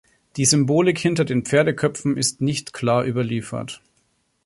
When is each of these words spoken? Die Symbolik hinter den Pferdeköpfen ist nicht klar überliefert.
Die 0.35 0.45
Symbolik 0.45 0.97
hinter 0.97 1.25
den 1.25 1.45
Pferdeköpfen 1.45 2.17
ist 2.17 2.41
nicht 2.41 2.73
klar 2.73 3.03
überliefert. 3.05 3.83